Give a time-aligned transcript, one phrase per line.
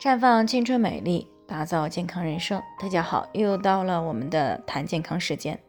[0.00, 2.62] 绽放青春美丽，打造健康人生。
[2.80, 5.60] 大家好，又到了我们的谈健康时间。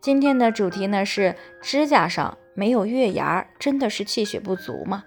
[0.00, 5.04] 今天的主题呢是指甲上没有月牙，真的是气血不足吗？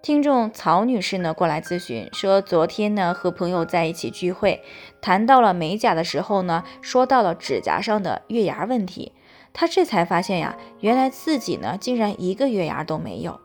[0.00, 4.62] 听众曹女士呢过来咨询说，昨天呢和朋友在一起聚会，
[5.02, 9.12] 谈到了美甲的时候呢，说到了指甲上的月牙问题。
[9.52, 13.38] 她这才发现呀，原来自己呢竟然一个月牙都没有。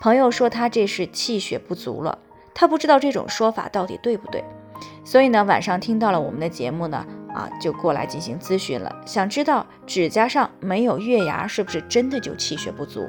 [0.00, 2.18] 朋友说她这是气血不足了。
[2.54, 4.44] 他不知道这种说法到底对不对，
[5.04, 13.08] 所以呢，晚上听到了我们的节目呢，啊，就过来进行咨询了，想知道指甲上没有月牙是不是真的就气血不足？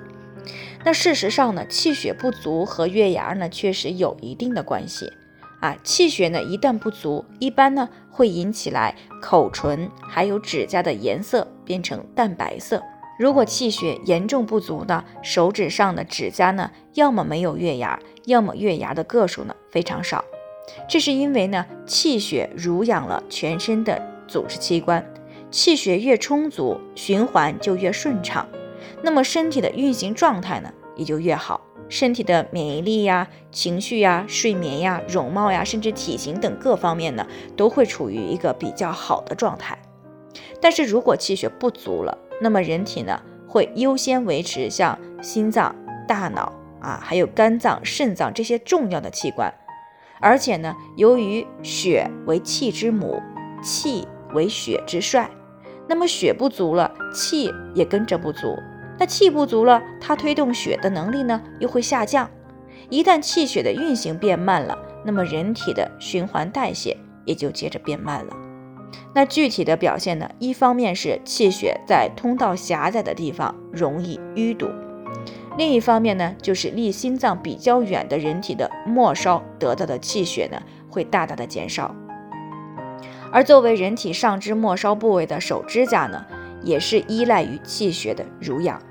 [0.84, 5.12] 那事实上呢，气血不足和月牙呢确实有一定的关系
[5.62, 5.76] 啊。
[5.84, 12.84] 气血呢一旦不足，一般呢会引起来口唇还有指甲的颜色变成淡白色。
[13.20, 20.24] 如果气血严重不足呢，手指上的指甲呢，要么没有月牙，要么月牙的个数呢非常少。
[20.90, 25.06] 这是因为呢，气血濡养了全身的组织器官，
[25.52, 28.48] 气血越充足，循环就越顺畅，
[29.04, 39.78] 那么身体的运行状态呢也就越好，身体的免疫力呀、情绪呀、睡眠呀、容貌呀，甚至体型等各方面呢，都会处于一个比较好的状态。
[40.60, 45.74] 但是如果气血不足了，那么人体呢会优先维持像心脏、
[46.06, 49.52] 大脑啊，还有肝脏、肾脏这些重要的器官，
[50.20, 53.22] 而且呢，由于血为气之母，
[53.64, 55.30] 气为血之帅，
[55.88, 58.58] 那么血不足了，气也跟着不足。
[59.00, 62.30] 那气不足了，它推动血的能力呢又会下降。
[62.90, 68.36] 一旦气血的运行变慢了，那么人体的循环代谢也就接着变慢了。
[69.14, 70.30] 那具体的表现呢？
[70.40, 74.68] 一方面是气血在通道狭窄的地方容易淤堵，
[75.58, 81.94] 另一方面呢，就是离心脏比较远的人体的末梢得到的气血呢会大大的减少。
[83.32, 86.26] 而作为人体上肢末梢部位的手指甲呢，
[86.62, 88.82] 也是依赖于气血的濡养。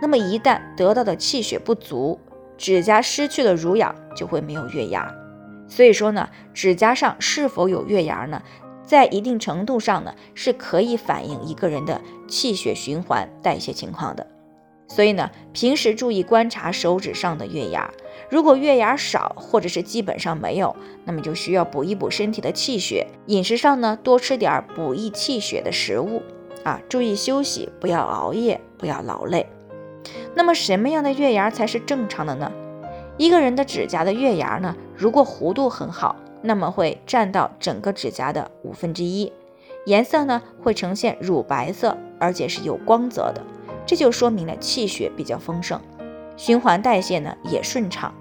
[0.00, 2.18] 那么一旦得到的气血不足，
[2.56, 5.10] 指甲失去了濡养，就会没有月牙。
[5.68, 8.42] 所以说呢，指甲上是否有月牙呢？
[8.92, 11.98] 在一定程度上呢，是可以反映一个人的
[12.28, 14.26] 气血循环代谢情况的。
[14.86, 17.90] 所以呢，平时注意观察手指上的月牙，
[18.28, 20.76] 如果月牙少或者是基本上没有，
[21.06, 23.06] 那么就需要补一补身体的气血。
[23.28, 26.20] 饮食上呢，多吃点补益气血的食物
[26.62, 29.46] 啊，注意休息，不要熬夜，不要劳累。
[30.34, 32.52] 那么什么样的月牙才是正常的呢？
[33.16, 36.14] 一个人的指甲的月牙呢，如果弧度很好。
[36.42, 39.32] 那么会占到整个指甲的五分之一，
[39.86, 43.42] 颜色呢会呈现乳白色，而且是有光泽的，
[43.86, 45.80] 这就说明了气血比较丰盛，
[46.36, 48.12] 循环代谢呢也顺畅。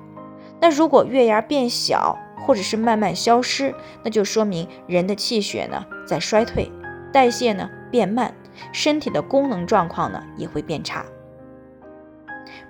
[0.59, 3.73] 那如果月牙变小或者是慢慢消失，
[4.03, 6.71] 那就说明人的气血呢在衰退，
[7.11, 8.33] 代谢呢变慢，
[8.71, 11.05] 身体的功能状况呢也会变差。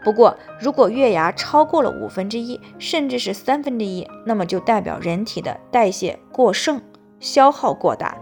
[0.03, 6.81] 不过，如果月牙超过了五分之一，甚至是三分之一，那么就代表人体的代谢过剩，
[7.19, 8.17] 消耗过大。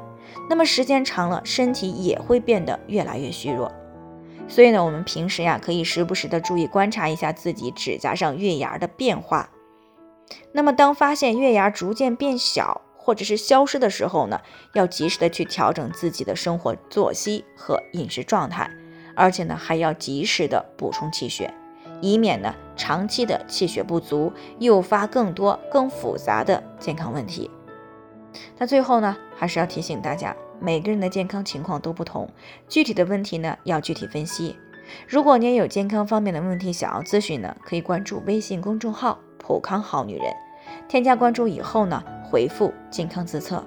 [0.49, 3.71] 那么时间长了，身体也会变得越来越虚弱。
[4.47, 9.49] 所以呢，我们平时呀，可以时不时的注意观察一下自己指甲上月牙的变化。
[10.51, 14.41] 那么当发现月牙逐渐变小或者是消失的时候呢，
[14.73, 18.69] 要及时的去调整自己的生活作息和饮食状态，
[19.15, 21.53] 而且呢，还要及时的补充气血。
[22.01, 27.49] 以免呢长期的气血不足，诱发更多更复杂的健康问题。
[28.57, 32.29] 那最后呢，还是要提醒大家，每个人的健康情况都不同，
[32.67, 34.55] 具体的问题呢要具体分析。
[35.07, 40.33] 如果您有健康方面的问题想要咨询呢，可以关注微信公众号“普康好女人”，
[40.87, 43.63] 添加关注以后呢，回复“健康自测”，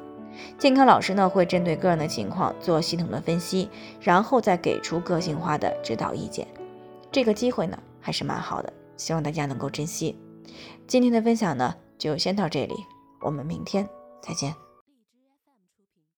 [0.59, 3.69] 健康老师呢会针对个人的情况做系统的分析，
[4.00, 6.47] 然后再给出个性化的指导意见。
[7.10, 7.78] 这个机会呢。
[8.03, 10.19] 还是蛮好的，希望大家能够珍惜。
[10.87, 12.75] 今天的分享呢，就先到这里，
[13.21, 13.88] 我们明天
[14.21, 14.62] 再见。